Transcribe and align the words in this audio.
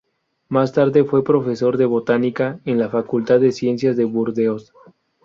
Más 0.49 0.73
tarde 0.73 1.03
fue 1.03 1.23
profesor 1.23 1.77
de 1.77 1.85
botánica 1.85 2.59
en 2.65 2.79
la 2.79 2.89
Facultad 2.89 3.39
de 3.39 3.51
Ciencias 3.51 3.95
de 3.97 4.05
Burdeos. 4.05 4.73